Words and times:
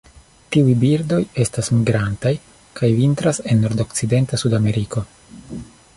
Tiuj 0.53 0.71
birdoj 0.83 1.19
estas 1.43 1.69
migrantaj 1.75 2.33
kaj 2.81 2.91
vintras 3.03 3.43
en 3.53 3.63
nordokcidenta 3.67 4.41
Sudameriko. 4.45 5.09